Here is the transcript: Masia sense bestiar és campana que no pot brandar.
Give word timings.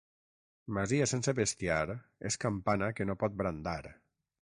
Masia 0.77 1.07
sense 1.11 1.35
bestiar 1.41 1.85
és 2.33 2.41
campana 2.47 2.91
que 3.01 3.11
no 3.11 3.21
pot 3.25 3.41
brandar. 3.45 3.81